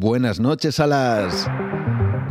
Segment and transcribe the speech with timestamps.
[0.00, 1.48] Buenas noches a las...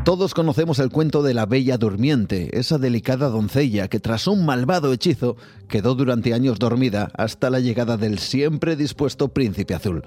[0.05, 4.93] Todos conocemos el cuento de la Bella Durmiente, esa delicada doncella que tras un malvado
[4.93, 5.35] hechizo
[5.67, 10.05] quedó durante años dormida hasta la llegada del siempre dispuesto príncipe azul.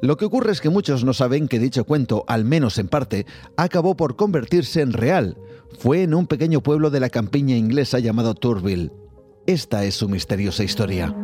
[0.00, 3.26] Lo que ocurre es que muchos no saben que dicho cuento, al menos en parte,
[3.58, 5.36] acabó por convertirse en real.
[5.78, 8.90] Fue en un pequeño pueblo de la campiña inglesa llamado Turville.
[9.46, 11.14] Esta es su misteriosa historia.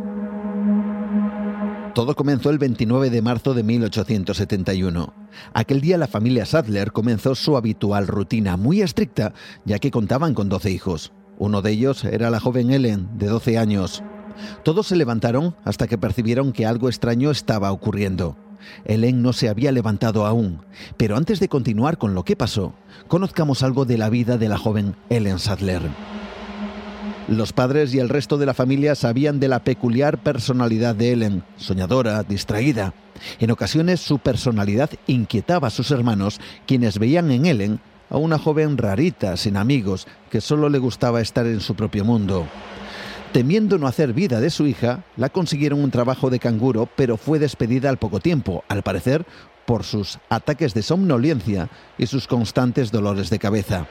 [1.94, 5.14] Todo comenzó el 29 de marzo de 1871.
[5.52, 9.32] Aquel día la familia Sadler comenzó su habitual rutina, muy estricta,
[9.64, 11.12] ya que contaban con 12 hijos.
[11.38, 14.02] Uno de ellos era la joven Ellen, de 12 años.
[14.64, 18.36] Todos se levantaron hasta que percibieron que algo extraño estaba ocurriendo.
[18.84, 20.60] Ellen no se había levantado aún,
[20.96, 22.74] pero antes de continuar con lo que pasó,
[23.08, 25.82] conozcamos algo de la vida de la joven Ellen Sadler.
[27.28, 31.42] Los padres y el resto de la familia sabían de la peculiar personalidad de Ellen,
[31.58, 32.94] soñadora, distraída.
[33.38, 38.78] En ocasiones su personalidad inquietaba a sus hermanos, quienes veían en Ellen a una joven
[38.78, 42.46] rarita, sin amigos, que solo le gustaba estar en su propio mundo.
[43.32, 47.38] Temiendo no hacer vida de su hija, la consiguieron un trabajo de canguro, pero fue
[47.38, 49.26] despedida al poco tiempo, al parecer
[49.66, 51.68] por sus ataques de somnolencia
[51.98, 53.86] y sus constantes dolores de cabeza.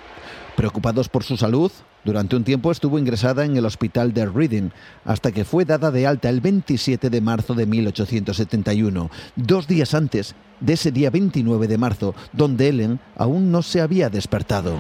[0.58, 1.72] Preocupados por su salud,
[2.04, 4.72] durante un tiempo estuvo ingresada en el hospital de Reading
[5.06, 10.34] hasta que fue dada de alta el 27 de marzo de 1871, dos días antes
[10.60, 14.74] de ese día 29 de marzo, donde Ellen aún no se había despertado.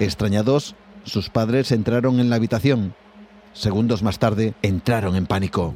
[0.00, 2.92] Extrañados, sus padres entraron en la habitación.
[3.52, 5.72] Segundos más tarde, entraron en pánico.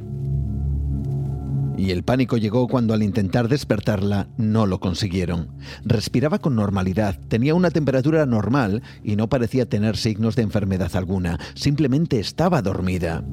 [1.77, 5.49] Y el pánico llegó cuando al intentar despertarla no lo consiguieron.
[5.85, 11.39] Respiraba con normalidad, tenía una temperatura normal y no parecía tener signos de enfermedad alguna,
[11.55, 13.25] simplemente estaba dormida.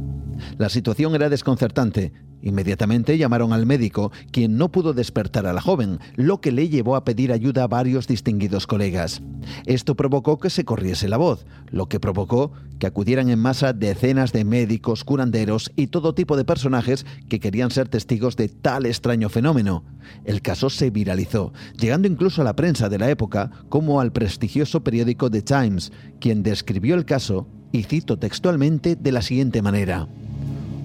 [0.58, 2.14] La situación era desconcertante.
[2.42, 6.95] Inmediatamente llamaron al médico, quien no pudo despertar a la joven, lo que le llevó
[6.95, 9.22] a pedir ayuda a varios distinguidos colegas.
[9.66, 14.33] Esto provocó que se corriese la voz, lo que provocó que acudieran en masa decenas
[14.33, 19.30] de médicos, curanderos y todo tipo de personajes que querían ser testigos de tal extraño
[19.30, 19.83] fenómeno.
[20.26, 24.83] El caso se viralizó, llegando incluso a la prensa de la época como al prestigioso
[24.83, 30.08] periódico The Times, quien describió el caso, y cito textualmente de la siguiente manera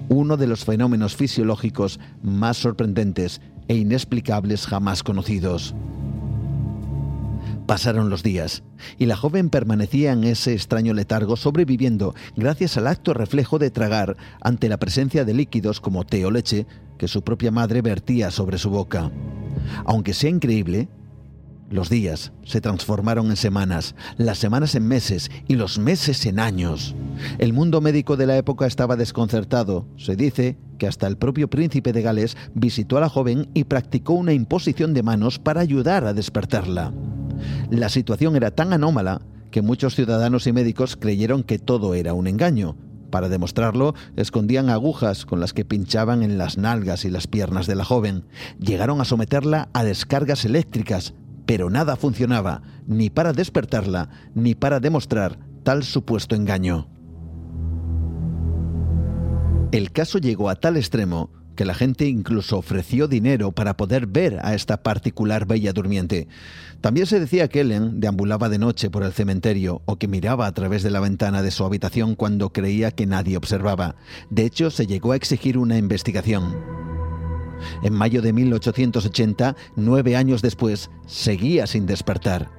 [0.09, 5.75] uno de los fenómenos fisiológicos más sorprendentes e inexplicables jamás conocidos.
[7.65, 8.63] Pasaron los días
[8.97, 14.15] y la joven permanecía en ese extraño letargo sobreviviendo gracias al acto reflejo de tragar
[14.39, 16.65] ante la presencia de líquidos como té o leche
[16.97, 19.11] que su propia madre vertía sobre su boca.
[19.85, 20.87] Aunque sea increíble,
[21.69, 26.95] los días se transformaron en semanas, las semanas en meses y los meses en años.
[27.39, 29.85] El mundo médico de la época estaba desconcertado.
[29.97, 34.13] Se dice que hasta el propio príncipe de Gales visitó a la joven y practicó
[34.13, 36.93] una imposición de manos para ayudar a despertarla.
[37.69, 42.27] La situación era tan anómala que muchos ciudadanos y médicos creyeron que todo era un
[42.27, 42.75] engaño.
[43.09, 47.75] Para demostrarlo, escondían agujas con las que pinchaban en las nalgas y las piernas de
[47.75, 48.25] la joven.
[48.59, 51.13] Llegaron a someterla a descargas eléctricas,
[51.47, 56.89] pero nada funcionaba, ni para despertarla, ni para demostrar tal supuesto engaño.
[59.71, 64.39] El caso llegó a tal extremo que la gente incluso ofreció dinero para poder ver
[64.43, 66.27] a esta particular bella durmiente.
[66.81, 70.53] También se decía que Ellen deambulaba de noche por el cementerio o que miraba a
[70.53, 73.95] través de la ventana de su habitación cuando creía que nadie observaba.
[74.29, 76.86] De hecho, se llegó a exigir una investigación.
[77.83, 82.51] En mayo de 1880, nueve años después, seguía sin despertar.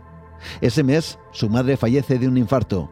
[0.61, 2.91] Ese mes, su madre fallece de un infarto.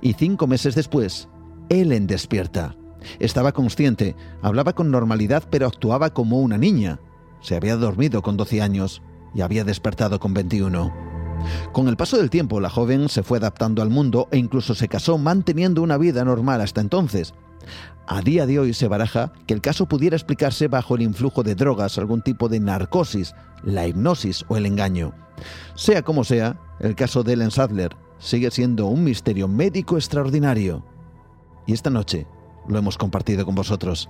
[0.00, 1.28] Y cinco meses después,
[1.68, 2.76] Ellen despierta.
[3.18, 7.00] Estaba consciente, hablaba con normalidad, pero actuaba como una niña.
[7.40, 9.02] Se había dormido con 12 años
[9.34, 10.92] y había despertado con 21.
[11.72, 14.88] Con el paso del tiempo, la joven se fue adaptando al mundo e incluso se
[14.88, 17.34] casó manteniendo una vida normal hasta entonces.
[18.06, 21.54] A día de hoy se baraja que el caso pudiera explicarse bajo el influjo de
[21.54, 25.14] drogas, algún tipo de narcosis, la hipnosis o el engaño.
[25.74, 30.84] Sea como sea, el caso de Ellen Sadler sigue siendo un misterio médico extraordinario.
[31.66, 32.26] Y esta noche
[32.68, 34.08] lo hemos compartido con vosotros.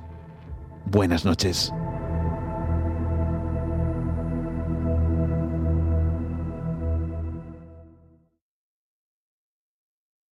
[0.87, 1.73] Buenas noches.